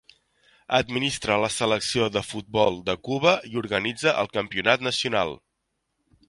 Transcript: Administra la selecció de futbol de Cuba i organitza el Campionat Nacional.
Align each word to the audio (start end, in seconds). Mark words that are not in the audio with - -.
Administra 0.77 1.35
la 1.43 1.49
selecció 1.55 2.07
de 2.15 2.23
futbol 2.29 2.79
de 2.87 2.95
Cuba 3.09 3.35
i 3.51 3.61
organitza 3.63 4.15
el 4.23 4.31
Campionat 4.39 4.87
Nacional. 4.89 5.37